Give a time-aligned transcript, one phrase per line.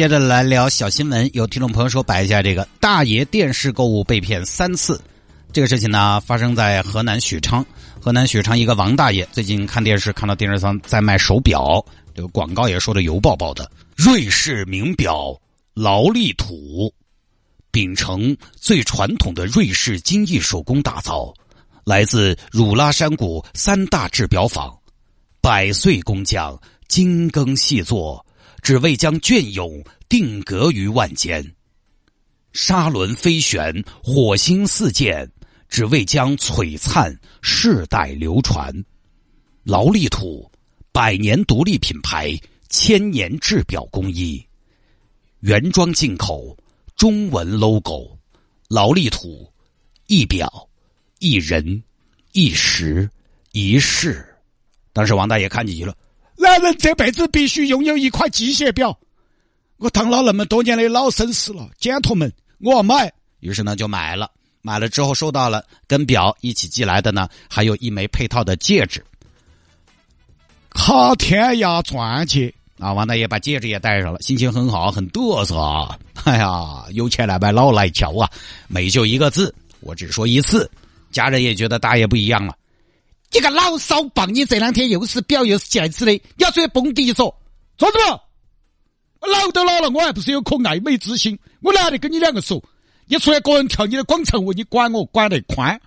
[0.00, 4.98] 接着来聊小新闻，有听众朋友说摆一下这个大爷电视购物被骗三次，
[5.52, 7.62] 这个事情呢发生在河南许昌。
[8.00, 15.38] 河南许昌一个王大爷最近看电视，看到电视上在卖手表，这个广告也说的油爆爆的，瑞士名表
[15.74, 16.90] 劳力土，
[17.70, 21.30] 秉承最传统的瑞士精益手工打造，
[21.84, 24.74] 来自汝拉山谷三大制表坊。
[25.42, 26.58] 百岁工匠
[26.88, 28.24] 精耕细作，
[28.62, 31.42] 只为将隽永定格于万间；
[32.52, 35.30] 沙轮飞旋，火星四溅，
[35.68, 38.72] 只为将璀璨世代流传。
[39.62, 40.50] 劳力土，
[40.92, 44.44] 百年独立品牌，千年制表工艺，
[45.40, 46.56] 原装进口，
[46.96, 48.16] 中文 logo。
[48.68, 49.52] 劳力土，
[50.06, 50.68] 一表，
[51.18, 51.82] 一人，
[52.32, 53.10] 一时，
[53.52, 54.24] 一世。
[54.92, 55.96] 当时王大爷看进去了，
[56.40, 58.98] 男人这辈子必须拥有一块机械表。
[59.76, 63.12] 我当了那么多年的老绅士了，剪头们，我要买。
[63.40, 64.30] 于是呢，就买了。
[64.62, 69.04] 买了之后，收到了跟表一起寄来的呢，还有一枚配套的戒指。
[70.70, 72.92] 卡天涯钻戒啊！
[72.92, 75.98] 王大爷把戒指也戴上了，心情很好，很嘚瑟啊！
[76.24, 78.30] 哎呀，有钱来买老来俏啊！
[78.68, 80.70] 美就一个字，我只说一次。
[81.10, 82.54] 家人也觉得大爷不一样了。
[83.32, 84.34] 你个老骚棒！
[84.34, 87.34] 你这两天又是表又是戒指的，你要追蹦迪说，
[87.78, 88.20] 做什么？
[89.20, 91.38] 老都老了，我还不是有颗爱美之心？
[91.60, 92.62] 我懒得跟你两个说。
[93.06, 95.80] 你出来个人跳你的广场舞，你管我管得宽？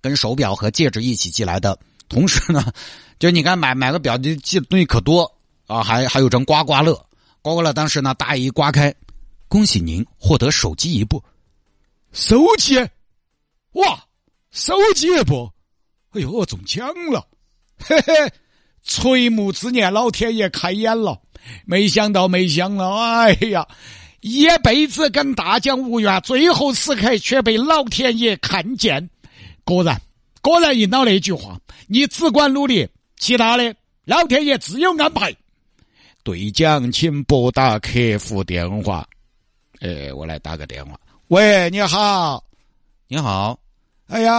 [0.00, 2.72] 跟手表和戒指一起寄来的，同时呢，
[3.18, 5.30] 就你看买买个表，就寄的东西可多
[5.66, 5.82] 啊！
[5.82, 6.94] 还还有张刮刮乐，
[7.42, 8.94] 刮刮乐当时呢，大爷一刮开，
[9.48, 11.22] 恭喜您获得手机一部，
[12.12, 12.78] 手机，
[13.72, 14.04] 哇，
[14.50, 15.50] 手机一部。
[16.12, 17.24] 哎呦，中奖了！
[17.78, 18.32] 嘿嘿，
[18.82, 21.20] 垂暮之年，老天爷开眼了，
[21.64, 23.66] 没想到，没想到，哎呀，
[24.20, 29.08] 一辈子跟大奖无缘，最后时刻却被老天爷看见。
[29.64, 30.00] 果然，
[30.42, 35.32] 果然应了那句话：你只管努力，其他的老天爷自有安排。
[36.24, 39.06] 兑奖请拨打客服电话。
[39.80, 40.98] 哎，我来打个电话。
[41.28, 42.44] 喂，你好，
[43.06, 43.58] 你好。
[44.10, 44.32] 哎呀，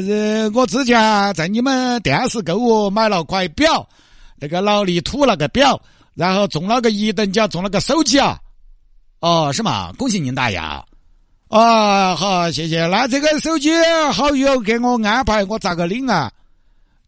[0.00, 3.86] 呃，我之前在你们电视购物买了块表，
[4.36, 5.78] 那个劳力土那个表，
[6.14, 8.40] 然后中了个一等奖，中了个手机啊！
[9.20, 9.92] 哦，是吗？
[9.98, 10.56] 恭喜您大爷！
[11.48, 12.86] 啊，好，谢谢。
[12.86, 13.70] 那这个手机
[14.14, 16.32] 好友给我安排，我咋个领啊？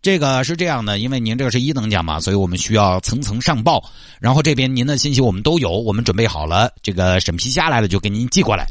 [0.03, 3.83] 这个是这样的，因为您这个是一等奖嘛，所以我们需要层层上报，
[4.21, 8.67] 然后这边您的信息我们都有，我们准备好了，这个审批下来了就给您寄过来。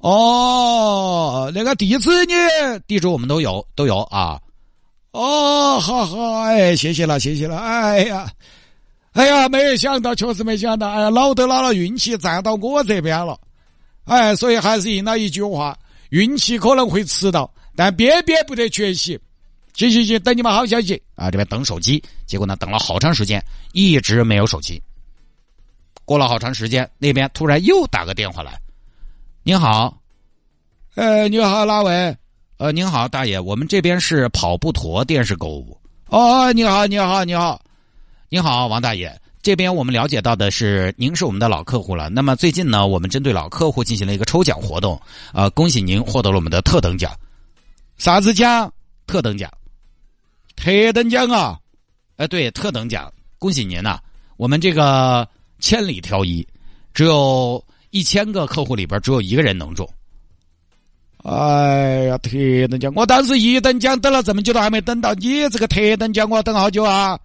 [0.00, 2.34] 哦，那个地址你
[2.86, 4.40] 地址我们都有都有啊。
[5.10, 7.58] 哦，好好，哎，谢谢了，谢谢了。
[7.58, 8.30] 哎呀，
[9.12, 13.38] 哎呀，没有想到，确实没想到，哎呀，老都老了，运气站到我这边了。
[14.04, 15.76] 哎，所以还是应了一句话：
[16.10, 19.18] 运气可能会迟到，但边边不得缺席。
[19.74, 21.30] 行行行，等你们好消息啊！
[21.30, 23.40] 这边等手机，结果呢，等了好长时间，
[23.72, 24.82] 一直没有手机。
[26.04, 28.60] 过了好长时间，那边突然又打个电话来。
[29.48, 29.98] 您好，
[30.94, 32.14] 呃，你好，哪位？
[32.58, 35.80] 呃，您好，大爷，我们这边是跑步驼电视购物。
[36.08, 37.58] 哦，你好，你好，你好，
[38.28, 42.10] 你好，王大爷，这边我们了解到的是您是我们的老客户了。
[42.10, 45.00] 那么最近呢，我们针对老客户进行了一个抽奖活动，
[45.32, 47.10] 呃，恭喜您获得了我们的特等奖。
[47.96, 48.70] 啥子奖？
[49.06, 49.50] 特等奖。
[50.56, 51.58] 特等奖啊？
[52.18, 53.98] 哎，对，特等奖，恭喜您呐！
[54.36, 55.26] 我们这个
[55.58, 56.46] 千里挑一，
[56.92, 57.64] 只有。
[57.90, 59.88] 一千个客户里边只有一个人能中，
[61.24, 62.30] 哎呀，特
[62.68, 62.92] 等奖！
[62.94, 67.18] 我当时一等奖等了这么久都还没等到，你这个特等奖我要等好久啊！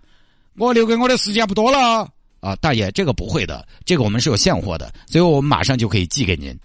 [0.56, 2.56] 我留给我的时间不多了啊！
[2.58, 6.58] 大爷，这个不会的，这个我们是有现货的，所以我们马上就可以寄给您。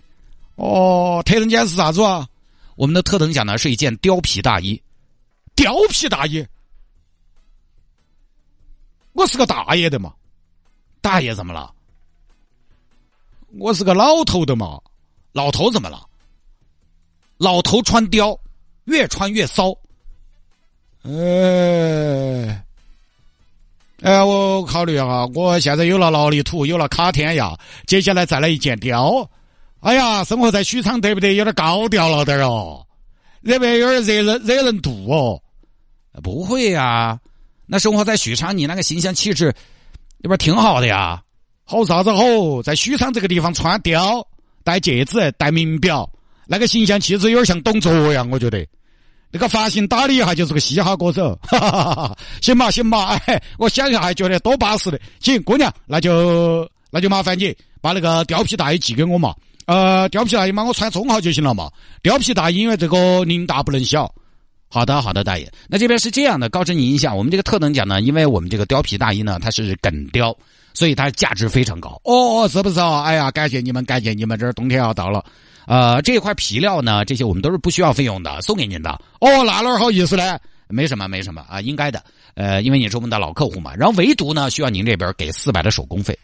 [0.56, 2.26] 哦，特等奖是啥子啊？
[2.76, 4.80] 我们的特等奖呢是一件貂皮大衣，
[5.56, 6.46] 貂皮大衣。
[9.12, 10.12] 我是个大爷的嘛，
[11.00, 11.74] 大爷怎么了？
[13.56, 14.78] 我是个老头的嘛，
[15.32, 16.02] 老头怎么了？
[17.38, 18.38] 老头穿貂，
[18.84, 19.74] 越穿越骚。
[21.02, 22.46] 呃，
[24.02, 27.56] 哎，我考虑哈，我现在有了劳力土，有了卡天涯，
[27.86, 29.26] 接下来再来一件貂，
[29.80, 32.84] 哎呀，生活在许昌得不得有点高调了点哦？
[33.40, 35.40] 热不有点惹人惹人妒哦？
[36.22, 37.18] 不会呀，
[37.66, 39.54] 那生活在许昌，你那个形象气质，
[40.18, 41.22] 那不挺好的呀？
[41.70, 42.62] 好啥子好？
[42.62, 44.24] 在许昌这个地方穿貂、
[44.64, 46.08] 戴戒指、戴名表，
[46.46, 48.66] 那个形象气质有点像董卓呀，我觉得。
[49.30, 54.98] 那个发型打理一下就是个嘻哈歌手，哈哈哈哈行吧行吧，哎， 我想一下还觉得多巴适的。
[55.20, 59.34] 行，姑娘，那就那就麻烦你把那个貂皮大衣寄给我嘛。
[59.66, 61.70] 呃，貂皮大衣嘛，我穿中号就行了嘛。
[62.02, 64.10] 貂皮大衣因为这个领大不能小。
[64.70, 65.52] 好的，好的，大爷。
[65.68, 70.34] 那这边是这样的，告知您一下，我们这个特等奖呢，因为我们这个貂皮大衣呢，它是梗貂，
[70.78, 72.00] 所以它价值非常高。
[72.04, 73.02] 哦哦，是不是啊？
[73.02, 75.24] 哎呀，感谢你们，感谢你们，这儿冬天要到了。
[75.66, 78.92] 呃，这块皮料呢，这些我们都是不需要费用的，送给您的。
[79.18, 80.38] 哦，那哪好意思嘞？
[80.68, 82.00] 没什么，没什么啊，应该的。
[82.34, 86.16] 呃，因为你是我们的老客户嘛，然后唯独呢，需要您这边给四百的手工费。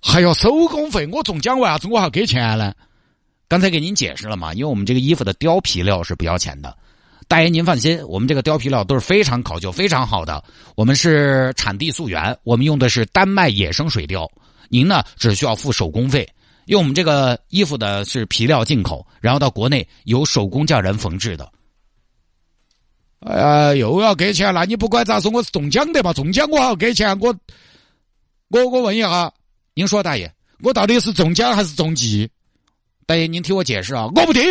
[0.00, 1.06] 还要手工费？
[1.08, 2.72] 我中奖为啥子我还要给钱呢？
[3.48, 6.74] 刚才给您解释了嘛，因为我们这个衣服的貂皮料是不要钱的。
[7.30, 10.42] 大爷您放心，我们这个貂皮料都是非常考究、非常好的。
[10.74, 14.28] 我们是产地溯源，我们用的是丹麦野生水貂。
[14.68, 16.28] 您呢，只需要付手工费。
[16.66, 21.48] 因为我们这个衣服的是皮料进口，然后到国内由手工匠人缝制的。
[23.20, 24.52] 哎呀，又要给钱？
[24.52, 26.12] 那你不管咋说，我是中奖的吧？
[26.12, 27.16] 中奖我还要给钱？
[27.20, 27.32] 我
[28.48, 29.32] 我我问一下，
[29.74, 30.28] 您说大爷，
[30.64, 32.28] 我到底是中奖还是中计？
[33.06, 34.06] 大爷，您听我解释啊！
[34.16, 34.42] 我不听。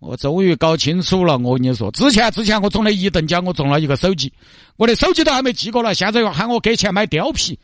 [0.00, 4.32] 我终于搞清楚了，我跟你说，之前之前我中了一等奖，我中了一个手机，
[4.76, 7.58] 我的手机都还没寄过来，现在又喊我给钱买貂皮，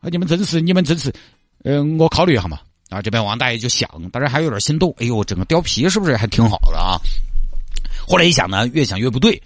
[0.00, 0.08] 啊！
[0.10, 1.12] 你们真是，你们真是。
[1.64, 2.60] 嗯，我考虑一下嘛。
[2.90, 4.94] 啊，这边王大爷就想，当然还有点心动。
[4.98, 7.00] 哎呦，整个貂皮是不是还挺好的啊？
[8.06, 9.42] 后来一想呢，越想越不对，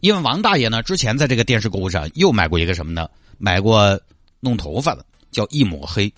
[0.00, 3.06] 因为王大爷呢之前在这个电视购物上又买过一个什么呢？
[3.38, 4.00] 买过
[4.40, 6.12] 弄头发的，叫一抹黑，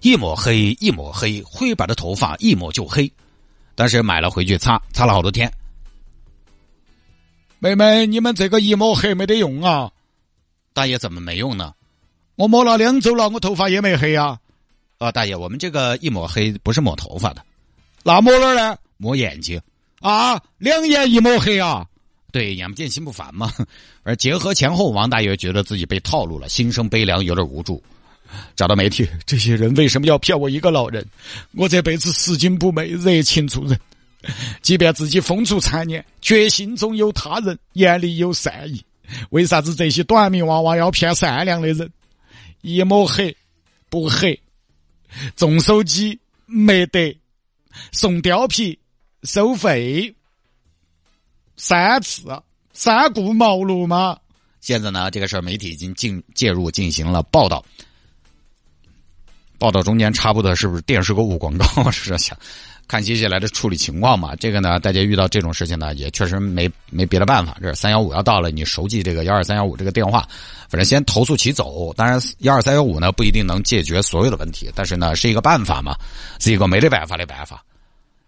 [0.00, 3.12] 一抹黑，一抹黑，灰白的头发一抹就黑。
[3.82, 5.52] 但是买了回去擦，擦了好多天。
[7.58, 9.90] 妹妹，你们这个一抹黑没得用啊！
[10.72, 11.74] 大爷怎么没用呢？
[12.36, 14.38] 我抹了两周了，我头发也没黑啊。
[14.98, 17.44] 啊，大爷，我们这个一抹黑不是抹头发的，
[18.04, 18.78] 那抹哪儿呢？
[18.98, 19.60] 抹眼睛
[19.98, 21.84] 啊，两眼一抹黑啊？
[22.30, 23.52] 对，眼不见心不烦嘛。
[24.04, 27.82] 而结合前后，王大爷觉得自己被套路了，心生悲凉，有点无助，
[28.56, 29.08] 找到媒体。
[29.26, 31.04] 这些人为什么要骗我一个老人？
[31.52, 33.78] 我这辈子拾金不昧，热情助人，
[34.60, 38.84] 即便自己风烛残年，却心中有他人，眼里有善意。
[39.30, 41.90] 为啥子这些短命娃娃要骗善良的人？
[42.62, 43.36] 一抹黑
[43.90, 44.40] 不黑。
[45.36, 47.14] 中手机没得，
[47.92, 48.78] 送貂皮
[49.24, 50.14] 收费
[51.56, 52.22] 三次，
[52.72, 54.18] 三顾茅庐吗。
[54.60, 57.62] 现在呢，这个事儿媒体已经进介入进行了报道，
[59.62, 61.64] 报道中间插播的是不是电视购物广告？
[61.92, 62.36] 是在想。
[62.88, 67.56] 看接下来的处理情况嘛，这个呢，大家遇到这种事情呢，也确实没没别的办法。
[67.62, 70.28] 这三幺五要到了，你熟记这个幺二三幺五这个电话，
[70.68, 71.94] 反正先投诉起走。
[71.96, 75.94] 当然，幺二三幺五呢不一定能解决所有的问题，但是呢是一个办法嘛，
[76.40, 77.64] 是一个没得办法的办法。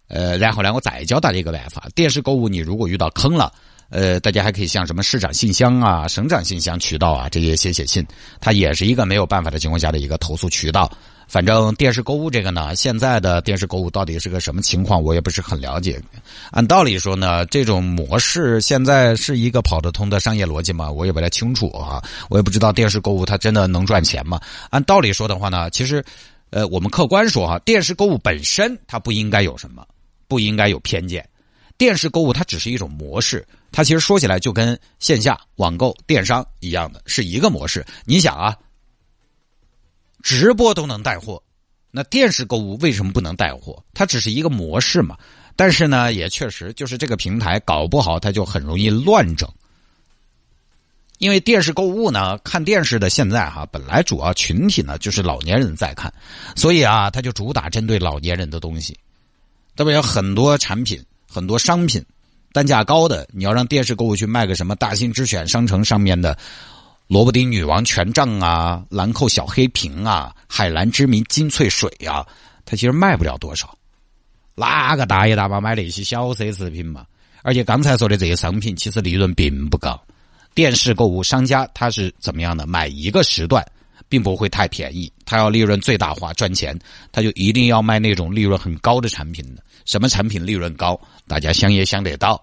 [0.07, 3.53] 呃，然后呢，我再教大家一个办法：电视购物，你如果遇到坑了，
[3.95, 8.05] 呃，大家还可以向什么市长信箱啊、省长信箱渠道啊这些写写信，
[8.41, 10.91] 它也是一个没有办法的情况下的一个投诉渠道。
[11.29, 16.03] 反正电视购物这个呢，现在的电视购物到底是个什么情况，我也不是很了解。
[16.51, 20.91] 按道理说呢，这种模式现在是一个跑得通的商业逻辑吗？
[20.91, 22.03] 我也不太清楚啊。
[22.29, 24.41] 我也不知道电视购物它真的能赚钱吗？
[24.71, 26.05] 按道理说的话呢，其实，
[26.51, 29.87] 呃，我们客观说哈，电视购物本身它不应该有什么，
[30.27, 31.25] 不应该有偏见。
[31.77, 37.85] 电视购物它只是一种模式，它其实说起来就跟线下网购电商一样的是一个模式。
[38.05, 38.57] 你想啊。
[40.23, 41.43] 直播都能带货，
[41.91, 43.85] 那电视购物为什么不能带货？
[43.93, 45.19] 它只是一个模式嘛。
[45.55, 49.47] 但是呢，也确实就是这个平台搞不好，它就很容易乱整。
[51.19, 56.11] 因为电视购物呢，看电视的现在哈，本来主要群体呢就是老年人在看，
[56.57, 58.99] 所以啊，它就主打针对老年人的东西。
[59.77, 62.05] 特别有很多产品、很多商品
[62.53, 66.39] 单价高的，你要让电视购物去卖个什么大兴之选商城上面的。
[67.07, 72.25] 萝卜丁女王权杖啊，兰蔻小黑瓶啊，海蓝之谜精粹水呀，
[72.65, 73.77] 它其实卖不了多少。
[74.55, 77.05] 哪个大爷大妈买那些小奢侈品嘛？
[77.43, 80.01] 而且刚才说的这些商品，其实利润并不高。
[80.55, 82.67] 电视购物商家他是怎么样的？
[82.67, 83.63] 买一个时段，
[84.09, 86.79] 并不会太便宜，他要利润最大化赚钱，
[87.13, 89.63] 他就一定要卖那种利润很高的产品的。
[89.85, 90.99] 什么产品利润高？
[91.27, 92.41] 大家想也想得到。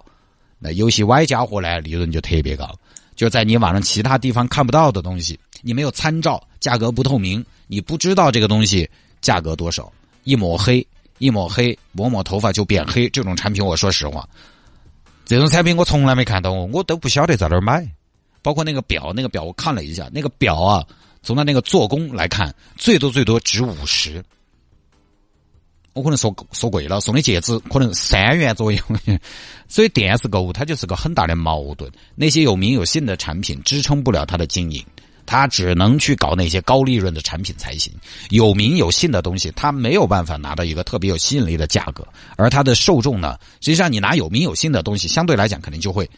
[0.59, 2.69] 那有些歪家伙呢，利润就特别高。
[3.15, 8.89] 就在你网上其他地方看不到的东西，你没有参照，价格不透明，你不知道这个东西
[9.21, 9.91] 价格多少，
[10.23, 10.85] 一抹黑
[11.19, 14.27] 一抹黑，抹抹头发就变黑，这种产品，我说实话，
[15.25, 17.87] 这种产品我从来没看到过，我都不晓得在哪儿买。
[18.43, 20.83] 包括那个表，那个表我看了一下，那个表啊，
[21.21, 24.23] 从它那个做工来看，最多最多值五十。
[25.93, 28.79] 我可能说说贵了，送的戒指可能三元左右。
[29.67, 34.83] 所以电视购物它就是个很大的矛盾，那些有名有姓的产品支撑不了它的经营。
[35.23, 37.93] 他只能去搞那些高利润的产品才行。
[38.31, 42.05] 有名有姓的东西，他没有办法拿到一个特别有吸引力的价格。
[42.35, 46.09] 而它的受众呢，实际上你拿有名有姓的东西，相对来讲肯定就会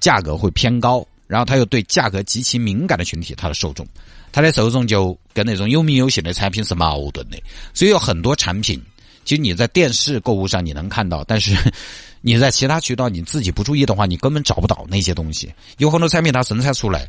[0.00, 1.06] 价格会偏高。
[1.26, 3.86] 然后他又对价格极其敏感的群体，他的受众，
[4.32, 7.38] 他的受众就跟那种有名有姓的产品是矛盾的。
[7.74, 8.82] 所以有很多产品，
[9.24, 11.56] 其实你在电视购物上你能看到，但是
[12.22, 15.52] 你在其他渠道你自己不注意的话，你根本找不到那些东西。
[15.78, 17.08] 有很多产品它生产出来。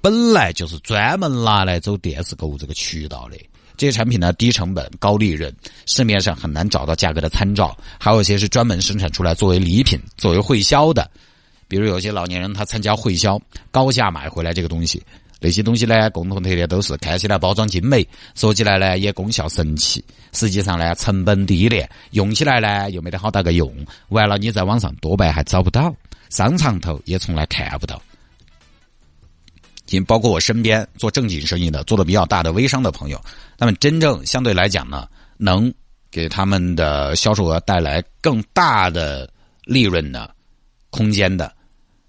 [0.00, 3.36] 本来就是专门拿来走电视购物这个渠道的
[3.76, 5.52] 这些产品呢，低成本高利润，
[5.86, 7.76] 市面上很难找到价格的参照。
[7.98, 11.10] 还有一些是专门生产出来作为礼品、作为会销的，
[11.68, 15.02] 比如有些老年人他参加会销，高价买回来这个东西。
[15.40, 23.72] 那些东西呢，共同特点都是看起来包装精美，说起来呢也功效神奇，实际上呢成本低廉，用起来呢又没得好大个用。
[24.08, 25.94] 完了你在网上多半还找不到，
[26.30, 28.02] 商场头也从来看不到。
[29.86, 33.22] 仅包括我身边做正经生意的、做的比较大的微商的朋友，
[33.56, 35.06] 他们真正相对来讲呢，
[35.36, 35.72] 能
[36.10, 39.30] 给他们的销售额带来更大的
[39.62, 40.34] 利润的
[40.90, 41.54] 空间的，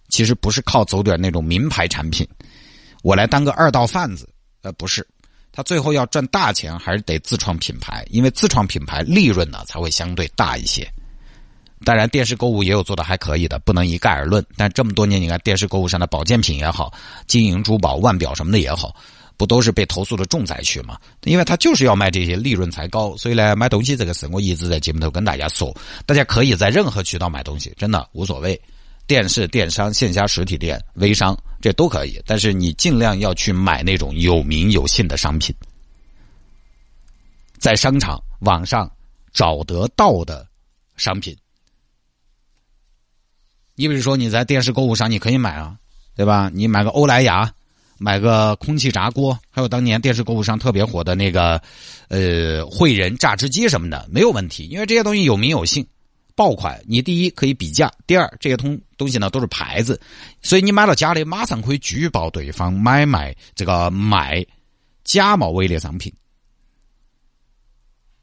[0.10, 2.28] 其实不是靠走点那种名牌产品，
[3.04, 4.28] 我来当个二道贩子，
[4.62, 5.08] 呃，不是，
[5.52, 10.92] 他最后要赚大钱，还是得自创品牌，因为自创品牌利润呢才会相对大一些。
[11.86, 14.46] 当然，电视购物也有做的还可以的，不能一概而论。
[14.58, 16.94] 但这么多年，你看电视购物上的保健品也好，
[17.26, 18.94] 金银珠宝、腕表什么的也好，
[19.38, 20.98] 不都是被投诉的重灾区吗？
[21.24, 23.16] 因为他就是要卖这些，利润才高。
[23.16, 25.74] 所以呢，买东西这个事，我一直在节目头跟大家说，
[26.06, 28.62] 大家可以在任何渠道买东西，真的无所谓。
[29.10, 32.22] 电视、电商、线下实体店、微商，这都可以。
[32.28, 35.54] 但是你尽量要去买那种有名有姓的商品，
[37.58, 38.88] 在商场、网上
[39.34, 40.48] 找得到的
[40.96, 41.36] 商品。
[43.74, 45.76] 你比如说，你在电视购物上你可以买啊，
[46.16, 46.52] 对吧？
[46.54, 47.52] 你买个欧莱雅，
[47.98, 51.60] 买个空气炸锅，还有当年电视购物上特别火的那个，
[52.10, 55.88] 呃，汇仁榨汁机什么的，没有问题，因为这些东西有名有姓，
[56.40, 56.82] 爆款。
[56.88, 60.00] 你第一可以比价，第二这些东东西呢都是牌子，
[60.42, 64.46] 所以你买到假的，马上可以举报对方买卖这个卖
[65.04, 66.14] 假冒伪劣商品。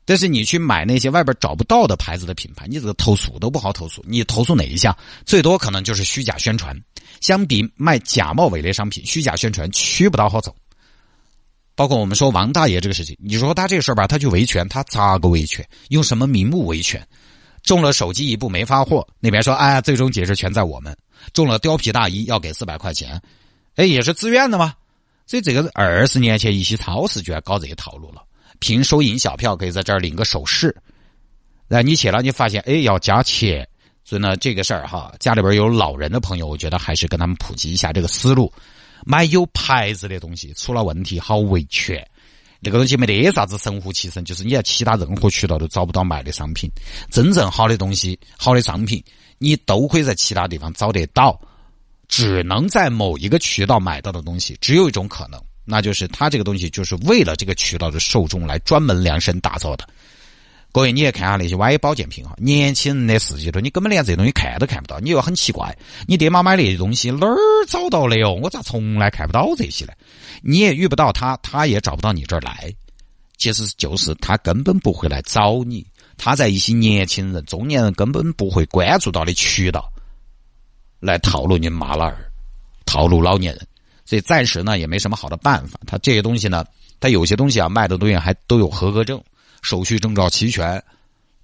[0.07, 4.03] 但是你去买那些外边找不到的牌子的品牌，你这个投诉都不好投诉。
[4.09, 4.97] 你投诉哪一项？
[5.27, 6.75] 最多可能就是虚假宣传。
[7.21, 10.57] 相比卖假冒伪劣商品，虚假宣传区不到好走。
[11.75, 15.69] 包括我们说王大爷这个事情，你说他这个事儿吧，他去维权，他咋个维权？
[15.91, 17.07] 用什么名目维权？
[17.67, 20.97] 中了手机一部没发货，那边说哎，最终解释权在我们。
[21.35, 23.21] 中了貂皮大衣要给四百块钱，
[23.75, 24.73] 哎，也是自愿的吗？
[25.27, 28.23] 所以这个二十年前一些超市居然搞这些套路了。
[28.61, 30.75] 凭收银小票可以在这儿领个首饰，
[31.69, 33.69] 那你去了你发现哎要加钱，
[34.05, 38.51] 所以呢这个事儿哈，家里边有老人的朋友，我觉得还是跟他们普及一下这个思路。
[39.05, 42.09] 买有牌子的东西出了问题好维权，
[42.61, 46.71] 那个东西没得啥子神乎其神，就是你在其他任何渠道都找不到卖的商品。
[47.11, 49.03] 真正好的东西、好的商品，
[49.39, 51.39] 你都可以在其他地方找得到，
[52.09, 55.41] 只能在某一个渠道买到的东西，只有一种可能。
[55.69, 59.85] 那就是他这个东西就是为了这个渠道的受众来专门量身打造的。
[60.77, 65.01] 各位，你也看下那些歪保健品哈，年轻人的世界头，你根本连这东西看都看不到。
[65.01, 65.75] 你又很奇怪，
[66.07, 68.35] 你爹妈买那些东西哪儿找到的哟？
[68.43, 69.95] 我咋从来看不到这些呢？
[70.43, 72.71] 你也遇不到他，他也找不到你这儿来。
[73.39, 75.87] 其实就是他根本不会来找你，
[76.19, 79.91] 他在一些年轻人、中年人根本不会关注到的渠道
[81.01, 82.31] 来套路你妈老儿，
[82.85, 83.67] 套路老年人。
[84.05, 85.81] 所以暂时呢也没什么好的办法。
[85.87, 86.67] 他这些东西呢，
[87.01, 89.19] 他有些东西啊卖的东西还都有合格证，
[89.63, 90.83] 手续证照齐全。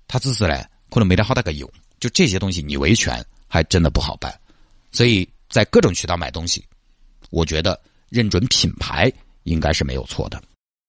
[0.06, 1.70] 他自私嘞可能没得好大个用。
[1.98, 4.32] 就这些东西你维权还真的不好办。
[4.90, 6.64] 所以在各种渠道买东西，
[7.30, 9.10] 我觉得认准品牌
[9.44, 10.42] 应该是没有错的。